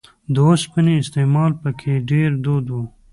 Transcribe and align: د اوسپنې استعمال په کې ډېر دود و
د 0.33 0.35
اوسپنې 0.49 0.93
استعمال 1.01 1.51
په 1.61 1.69
کې 1.79 1.93
ډېر 2.09 2.29
دود 2.43 2.65
و 2.71 2.75